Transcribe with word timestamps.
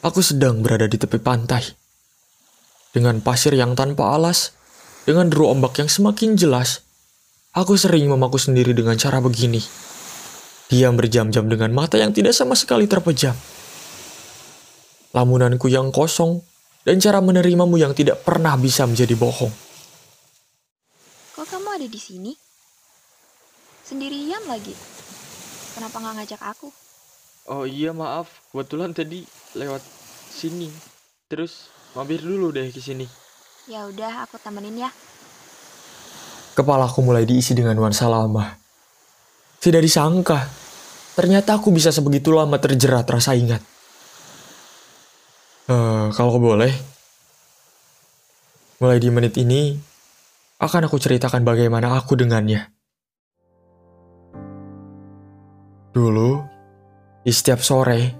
Aku 0.00 0.24
sedang 0.24 0.64
berada 0.64 0.88
di 0.88 0.96
tepi 0.96 1.20
pantai. 1.20 1.60
Dengan 2.96 3.20
pasir 3.20 3.52
yang 3.52 3.76
tanpa 3.76 4.16
alas, 4.16 4.56
dengan 5.04 5.28
deru 5.28 5.52
ombak 5.52 5.76
yang 5.76 5.92
semakin 5.92 6.40
jelas, 6.40 6.80
aku 7.52 7.76
sering 7.76 8.08
memaku 8.08 8.40
sendiri 8.40 8.72
dengan 8.72 8.96
cara 8.96 9.20
begini. 9.20 9.60
Diam 10.72 10.96
berjam-jam 10.96 11.44
dengan 11.52 11.76
mata 11.76 12.00
yang 12.00 12.16
tidak 12.16 12.32
sama 12.32 12.56
sekali 12.56 12.88
terpejam. 12.88 13.36
Lamunanku 15.12 15.68
yang 15.68 15.92
kosong 15.92 16.40
dan 16.88 16.96
cara 16.96 17.20
menerimamu 17.20 17.76
yang 17.76 17.92
tidak 17.92 18.24
pernah 18.24 18.56
bisa 18.56 18.88
menjadi 18.88 19.12
bohong. 19.20 19.52
Kok 21.36 21.44
kamu 21.44 21.76
ada 21.76 21.84
di 21.84 22.00
sini? 22.00 22.32
Sendirian 23.84 24.48
lagi. 24.48 24.72
Kenapa 25.76 26.00
nggak 26.00 26.14
ngajak 26.24 26.40
aku? 26.40 26.72
Oh 27.48 27.64
iya 27.64 27.96
maaf, 27.96 28.28
kebetulan 28.52 28.92
tadi 28.92 29.24
lewat 29.56 29.80
sini. 30.28 30.68
Terus 31.30 31.72
mampir 31.96 32.20
dulu 32.20 32.52
deh 32.52 32.68
ke 32.68 32.82
sini. 32.82 33.08
Ya 33.70 33.86
udah, 33.86 34.26
aku 34.26 34.36
temenin 34.42 34.84
ya. 34.84 34.90
Kepalaku 36.58 37.00
mulai 37.06 37.24
diisi 37.24 37.54
dengan 37.54 37.78
nuansa 37.78 38.10
lama. 38.10 38.58
Tidak 39.60 39.80
disangka, 39.80 40.44
ternyata 41.14 41.56
aku 41.56 41.70
bisa 41.70 41.92
sebegitu 41.94 42.32
lama 42.32 42.58
terjerat 42.58 43.06
rasa 43.06 43.36
ingat. 43.36 43.62
Eh, 45.70 46.06
kalau 46.10 46.40
boleh, 46.42 46.74
mulai 48.82 48.98
di 48.98 49.08
menit 49.12 49.38
ini 49.38 49.78
akan 50.58 50.90
aku 50.90 50.98
ceritakan 50.98 51.46
bagaimana 51.46 51.94
aku 51.94 52.18
dengannya. 52.18 52.72
Dulu, 55.94 56.59
di 57.20 57.32
setiap 57.32 57.60
sore, 57.60 58.16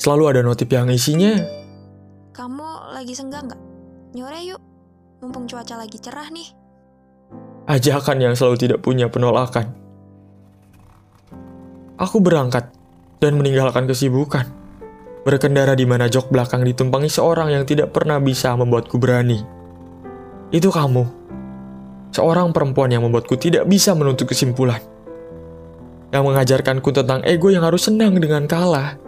selalu 0.00 0.24
ada 0.32 0.40
notif 0.40 0.68
yang 0.72 0.88
isinya 0.88 1.36
Kamu 2.32 2.96
lagi 2.96 3.12
senggang 3.12 3.48
nggak? 3.48 3.60
Nyore 4.16 4.40
yuk. 4.44 4.60
Mumpung 5.20 5.48
cuaca 5.48 5.80
lagi 5.80 5.96
cerah 5.96 6.28
nih. 6.28 6.48
ajakan 7.66 8.22
yang 8.22 8.34
selalu 8.38 8.56
tidak 8.62 8.78
punya 8.84 9.10
penolakan. 9.10 9.74
Aku 11.96 12.20
berangkat 12.20 12.70
dan 13.18 13.40
meninggalkan 13.40 13.88
kesibukan. 13.88 14.46
Berkendara 15.26 15.74
di 15.74 15.82
mana 15.88 16.06
jok 16.06 16.30
belakang 16.30 16.62
ditumpangi 16.62 17.10
seorang 17.10 17.50
yang 17.50 17.64
tidak 17.66 17.90
pernah 17.90 18.22
bisa 18.22 18.54
membuatku 18.54 19.00
berani. 19.00 19.42
Itu 20.54 20.70
kamu. 20.70 21.04
Seorang 22.14 22.54
perempuan 22.54 22.94
yang 22.94 23.02
membuatku 23.02 23.34
tidak 23.34 23.66
bisa 23.66 23.96
menuntut 23.98 24.30
kesimpulan. 24.30 24.78
Yang 26.14 26.24
mengajarkanku 26.26 26.88
tentang 26.94 27.22
ego 27.26 27.50
yang 27.50 27.66
harus 27.66 27.86
senang 27.88 28.14
dengan 28.18 28.46
kalah. 28.46 28.98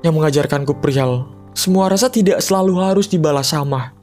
Yang 0.00 0.14
mengajarkanku 0.16 0.80
perihal 0.80 1.28
semua 1.54 1.86
rasa 1.86 2.10
tidak 2.10 2.42
selalu 2.42 2.82
harus 2.82 3.06
dibalas 3.06 3.54
sama. 3.54 3.94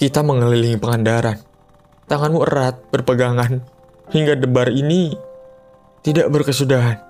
Kita 0.00 0.24
mengelilingi 0.24 0.80
Pangandaran. 0.80 1.36
Tanganmu 2.08 2.40
erat 2.46 2.80
berpegangan 2.88 3.60
hingga 4.14 4.38
debar 4.38 4.72
ini 4.72 5.12
tidak 6.00 6.30
berkesudahan. 6.30 7.02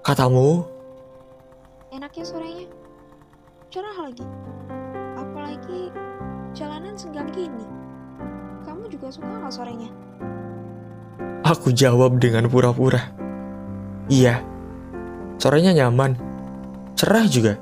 Katamu, 0.00 0.76
Enaknya 1.96 2.24
sorenya. 2.28 2.66
Cerah 3.72 3.96
lagi. 4.04 4.26
Apalagi 5.16 5.88
jalanan 6.52 6.92
senggang 6.92 7.30
gini. 7.32 7.64
Kamu 8.68 8.90
juga 8.92 9.08
suka 9.08 9.30
nggak 9.30 9.54
sorenya? 9.54 9.90
Aku 11.46 11.70
jawab 11.70 12.18
dengan 12.18 12.50
pura-pura. 12.50 13.14
Iya, 14.10 14.42
sorenya 15.38 15.70
nyaman, 15.78 16.18
cerah 16.98 17.26
juga. 17.30 17.54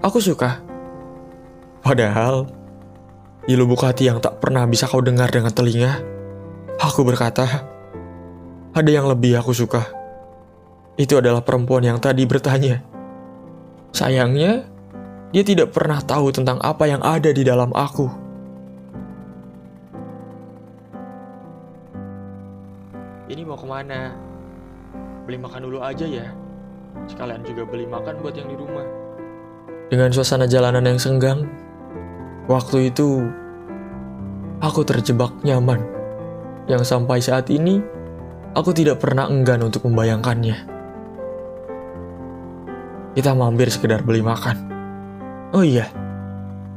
Aku 0.00 0.24
suka. 0.24 0.64
Padahal, 1.84 2.48
di 3.44 3.52
lubuk 3.52 3.84
hati 3.84 4.08
yang 4.08 4.24
tak 4.24 4.40
pernah 4.40 4.64
bisa 4.64 4.88
kau 4.88 5.04
dengar 5.04 5.28
dengan 5.28 5.52
telinga, 5.52 6.00
aku 6.80 7.04
berkata, 7.04 7.68
ada 8.72 8.90
yang 8.90 9.04
lebih 9.04 9.36
aku 9.36 9.52
suka. 9.52 9.84
Itu 10.96 11.20
adalah 11.20 11.44
perempuan 11.44 11.84
yang 11.84 12.00
tadi 12.00 12.24
bertanya. 12.24 12.80
Sayangnya, 13.92 14.64
dia 15.32 15.42
tidak 15.44 15.72
pernah 15.72 16.00
tahu 16.00 16.32
tentang 16.32 16.60
apa 16.60 16.88
yang 16.88 17.00
ada 17.04 17.32
di 17.32 17.44
dalam 17.44 17.72
aku. 17.72 18.19
Ini 23.30 23.46
mau 23.46 23.54
ke 23.54 23.62
mana? 23.62 24.10
Beli 25.22 25.38
makan 25.38 25.62
dulu 25.62 25.78
aja 25.78 26.02
ya. 26.02 26.34
Sekalian 27.06 27.46
juga 27.46 27.62
beli 27.62 27.86
makan 27.86 28.18
buat 28.26 28.34
yang 28.34 28.50
di 28.50 28.58
rumah. 28.58 28.82
Dengan 29.86 30.10
suasana 30.10 30.50
jalanan 30.50 30.82
yang 30.82 30.98
senggang, 30.98 31.46
waktu 32.50 32.90
itu 32.90 33.22
aku 34.58 34.82
terjebak 34.82 35.30
nyaman. 35.46 35.78
Yang 36.66 36.90
sampai 36.90 37.22
saat 37.22 37.46
ini, 37.54 37.78
aku 38.58 38.74
tidak 38.74 38.98
pernah 38.98 39.30
enggan 39.30 39.62
untuk 39.62 39.86
membayangkannya. 39.86 40.66
Kita 43.14 43.30
mampir 43.38 43.70
sekedar 43.70 44.02
beli 44.02 44.26
makan. 44.26 44.58
Oh 45.54 45.62
iya, 45.62 45.86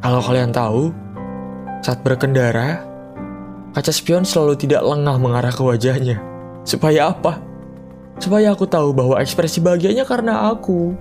kalau 0.06 0.22
kalian 0.22 0.53
tahu, 0.53 0.94
saat 1.81 2.06
berkendara, 2.06 2.86
kaca 3.74 3.90
spion 3.90 4.22
selalu 4.22 4.53
tidak 4.53 4.86
lengah 4.86 5.18
mengarah 5.18 5.50
ke 5.50 5.66
wajahnya. 5.66 6.32
Supaya 6.63 7.12
apa? 7.12 7.40
Supaya 8.19 8.56
aku 8.56 8.63
tahu 8.63 8.96
bahwa 8.96 9.19
ekspresi 9.19 9.59
bahagianya 9.59 10.07
karena 10.07 10.47
aku. 10.51 10.96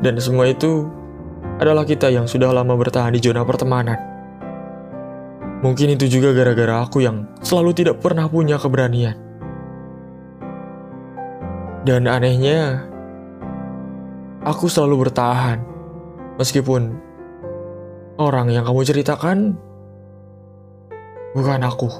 Dan 0.00 0.16
semua 0.22 0.48
itu 0.48 0.88
adalah 1.58 1.82
kita 1.82 2.08
yang 2.08 2.24
sudah 2.24 2.54
lama 2.54 2.72
bertahan 2.78 3.12
di 3.12 3.20
zona 3.20 3.44
pertemanan. 3.44 3.98
Mungkin 5.58 5.98
itu 5.98 6.06
juga 6.06 6.30
gara-gara 6.30 6.86
aku 6.86 7.02
yang 7.02 7.26
selalu 7.42 7.74
tidak 7.74 7.98
pernah 7.98 8.30
punya 8.30 8.62
keberanian. 8.62 9.18
Dan 11.82 12.06
anehnya, 12.06 12.86
aku 14.46 14.70
selalu 14.70 15.08
bertahan. 15.08 15.58
Meskipun 16.38 16.94
orang 18.22 18.54
yang 18.54 18.62
kamu 18.62 18.86
ceritakan 18.86 19.58
bukan 21.34 21.60
aku. 21.66 21.90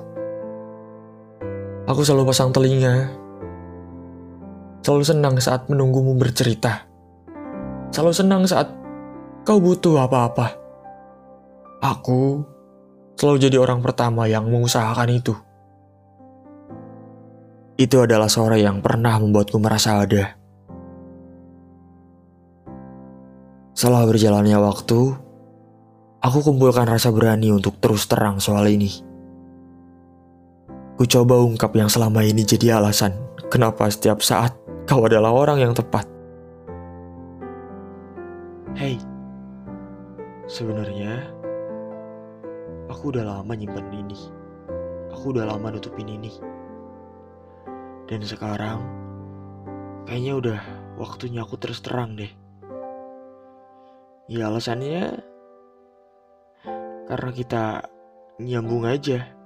Aku 1.89 2.05
selalu 2.05 2.29
pasang 2.29 2.53
telinga. 2.53 3.09
Selalu 4.85 5.05
senang 5.09 5.35
saat 5.41 5.73
menunggumu 5.73 6.21
bercerita. 6.21 6.85
Selalu 7.89 8.13
senang 8.13 8.45
saat 8.45 8.69
kau 9.49 9.57
butuh 9.57 10.05
apa-apa. 10.05 10.53
Aku 11.81 12.45
selalu 13.17 13.41
jadi 13.41 13.57
orang 13.57 13.81
pertama 13.81 14.29
yang 14.29 14.53
mengusahakan 14.53 15.09
itu. 15.17 15.33
Itu 17.81 18.05
adalah 18.05 18.29
sore 18.29 18.61
yang 18.61 18.85
pernah 18.85 19.17
membuatku 19.17 19.57
merasa 19.57 20.05
ada. 20.05 20.37
Setelah 23.73 24.05
berjalannya 24.05 24.61
waktu, 24.61 25.01
aku 26.21 26.39
kumpulkan 26.45 26.85
rasa 26.85 27.09
berani 27.09 27.49
untuk 27.49 27.81
terus 27.81 28.05
terang 28.05 28.45
soal 28.45 28.69
ini. 28.69 29.08
Ku 30.99 31.07
coba 31.07 31.39
ungkap 31.39 31.79
yang 31.79 31.87
selama 31.87 32.27
ini 32.27 32.43
jadi 32.43 32.75
alasan 32.75 33.15
kenapa 33.55 33.87
setiap 33.87 34.19
saat 34.19 34.51
kau 34.83 35.07
adalah 35.07 35.31
orang 35.31 35.63
yang 35.63 35.71
tepat. 35.71 36.03
Hei, 38.75 38.99
sebenarnya 40.51 41.23
aku 42.91 43.15
udah 43.15 43.23
lama 43.23 43.55
nyimpen 43.55 43.87
ini. 43.95 44.19
Aku 45.15 45.31
udah 45.39 45.47
lama 45.47 45.71
nutupin 45.71 46.11
ini. 46.11 46.35
Dan 48.11 48.19
sekarang, 48.27 48.83
kayaknya 50.03 50.35
udah 50.35 50.61
waktunya 50.99 51.47
aku 51.47 51.63
terus 51.63 51.79
terang 51.79 52.19
deh. 52.19 52.35
Ya 54.27 54.51
alasannya 54.51 55.15
karena 57.07 57.31
kita 57.31 57.87
nyambung 58.43 58.83
aja. 58.83 59.38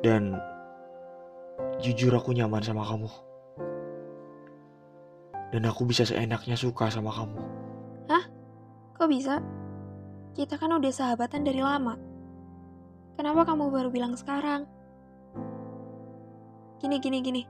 Dan 0.00 0.36
jujur 1.80 2.12
aku 2.16 2.32
nyaman 2.32 2.64
sama 2.64 2.84
kamu. 2.84 3.10
Dan 5.50 5.66
aku 5.66 5.84
bisa 5.84 6.06
seenaknya 6.06 6.54
suka 6.54 6.88
sama 6.88 7.10
kamu. 7.12 7.60
Kok 9.00 9.08
bisa? 9.08 9.40
Kita 10.36 10.60
kan 10.60 10.76
udah 10.76 10.92
sahabatan 10.92 11.40
dari 11.40 11.64
lama. 11.64 11.96
Kenapa 13.16 13.48
kamu 13.48 13.72
baru 13.72 13.88
bilang 13.88 14.12
sekarang? 14.12 14.68
Gini, 16.76 17.00
gini, 17.00 17.24
gini. 17.24 17.42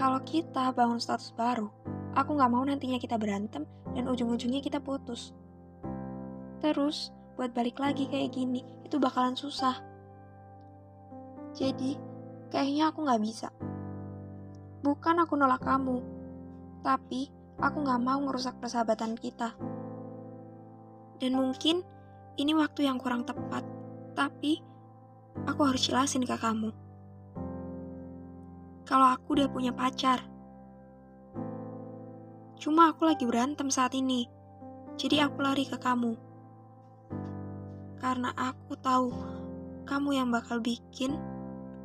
Kalau 0.00 0.24
kita 0.24 0.72
bangun 0.72 0.96
status 0.96 1.36
baru, 1.36 1.68
aku 2.16 2.32
nggak 2.32 2.48
mau 2.48 2.64
nantinya 2.64 2.96
kita 2.96 3.20
berantem 3.20 3.68
dan 3.92 4.08
ujung-ujungnya 4.08 4.64
kita 4.64 4.80
putus. 4.80 5.36
Terus, 6.64 7.12
buat 7.36 7.52
balik 7.52 7.76
lagi 7.76 8.08
kayak 8.08 8.32
gini, 8.32 8.64
itu 8.88 8.96
bakalan 8.96 9.36
susah. 9.36 9.84
Jadi, 11.54 11.98
kayaknya 12.50 12.90
aku 12.90 13.06
nggak 13.06 13.22
bisa. 13.22 13.48
Bukan 14.80 15.20
aku 15.20 15.36
nolak 15.36 15.60
kamu, 15.60 16.00
tapi 16.80 17.28
aku 17.60 17.84
gak 17.84 18.00
mau 18.00 18.16
ngerusak 18.24 18.56
persahabatan 18.56 19.12
kita. 19.12 19.52
Dan 21.20 21.36
mungkin 21.36 21.84
ini 22.40 22.56
waktu 22.56 22.88
yang 22.88 22.96
kurang 22.96 23.28
tepat, 23.28 23.60
tapi 24.16 24.64
aku 25.44 25.60
harus 25.68 25.84
jelasin 25.84 26.24
ke 26.24 26.32
kamu. 26.32 26.72
Kalau 28.88 29.06
aku 29.12 29.36
udah 29.36 29.48
punya 29.52 29.76
pacar. 29.76 30.24
Cuma 32.56 32.92
aku 32.92 33.04
lagi 33.04 33.28
berantem 33.28 33.68
saat 33.68 33.92
ini, 33.92 34.24
jadi 34.96 35.28
aku 35.28 35.44
lari 35.44 35.68
ke 35.68 35.76
kamu. 35.76 36.16
Karena 38.00 38.32
aku 38.32 38.72
tahu 38.80 39.12
kamu 39.84 40.16
yang 40.16 40.28
bakal 40.32 40.60
bikin 40.64 41.20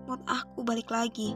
mood 0.06 0.22
aku 0.30 0.62
balik 0.62 0.90
lagi. 0.94 1.34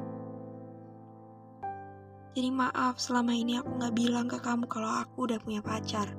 Jadi 2.37 2.49
maaf 2.53 3.01
selama 3.01 3.33
ini 3.33 3.57
aku 3.57 3.81
gak 3.81 3.93
bilang 3.97 4.29
ke 4.29 4.37
kamu 4.37 4.69
kalau 4.69 4.89
aku 5.01 5.25
udah 5.25 5.41
punya 5.41 5.59
pacar. 5.65 6.13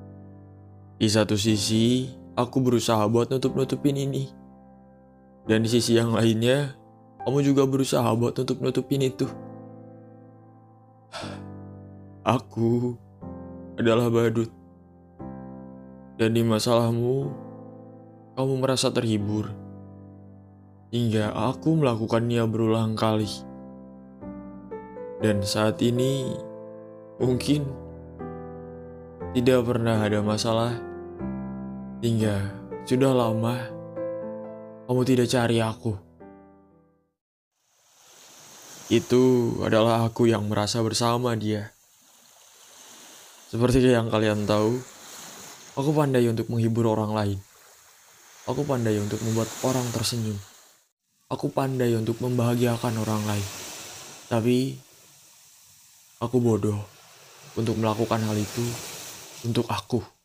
Di 0.99 1.07
satu 1.09 1.33
sisi, 1.39 2.11
aku 2.37 2.61
berusaha 2.61 3.01
buat 3.09 3.31
nutup-nutupin 3.31 3.97
ini. 3.97 4.29
Dan 5.49 5.65
di 5.65 5.69
sisi 5.71 5.97
yang 5.97 6.13
lainnya, 6.13 6.77
kamu 7.25 7.41
juga 7.41 7.65
berusaha 7.65 8.05
buat 8.13 8.37
nutup-nutupin 8.37 9.01
itu. 9.07 9.25
Aku 12.21 12.93
adalah 13.81 14.13
badut. 14.13 14.53
Dan 16.21 16.37
di 16.37 16.45
masalahmu, 16.45 17.33
kamu 18.37 18.53
merasa 18.61 18.93
terhibur. 18.93 19.49
Hingga 20.91 21.31
aku 21.31 21.79
melakukannya 21.79 22.43
berulang 22.51 22.99
kali. 22.99 23.31
Dan 25.23 25.39
saat 25.39 25.79
ini 25.79 26.35
mungkin 27.15 27.63
tidak 29.31 29.63
pernah 29.63 30.03
ada 30.03 30.19
masalah 30.19 30.75
hingga 32.03 32.51
sudah 32.83 33.15
lama 33.15 33.55
kamu 34.91 35.01
tidak 35.07 35.31
cari 35.31 35.63
aku. 35.63 35.95
Itu 38.91 39.55
adalah 39.63 40.03
aku 40.03 40.27
yang 40.27 40.51
merasa 40.51 40.83
bersama 40.83 41.31
dia. 41.39 41.71
Seperti 43.47 43.79
yang 43.87 44.11
kalian 44.11 44.43
tahu, 44.43 44.75
aku 45.79 45.89
pandai 45.95 46.27
untuk 46.27 46.51
menghibur 46.51 46.91
orang 46.91 47.15
lain. 47.15 47.39
Aku 48.51 48.67
pandai 48.67 48.99
untuk 48.99 49.23
membuat 49.23 49.47
orang 49.63 49.87
tersenyum. 49.95 50.50
Aku 51.31 51.47
pandai 51.47 51.95
untuk 51.95 52.19
membahagiakan 52.19 52.99
orang 52.99 53.23
lain. 53.23 53.47
Tapi 54.27 54.75
Aku 56.21 56.37
bodoh 56.37 56.77
untuk 57.57 57.81
melakukan 57.81 58.21
hal 58.21 58.37
itu 58.37 58.61
untuk 59.41 59.65
aku. 59.65 60.20